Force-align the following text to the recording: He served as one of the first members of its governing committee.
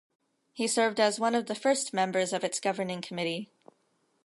He 0.51 0.67
served 0.67 0.99
as 0.99 1.19
one 1.19 1.35
of 1.35 1.45
the 1.45 1.53
first 1.53 1.93
members 1.93 2.33
of 2.33 2.43
its 2.43 2.59
governing 2.59 3.01
committee. 3.01 3.51